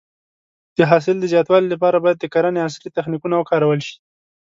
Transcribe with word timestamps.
د 0.77 0.79
حاصل 0.89 1.15
د 1.19 1.25
زیاتوالي 1.33 1.67
لپاره 1.71 1.97
باید 2.03 2.17
د 2.19 2.25
کرنې 2.33 2.59
عصري 2.67 2.89
تخنیکونه 2.97 3.35
وکارول 3.37 3.79
شي. 3.87 3.95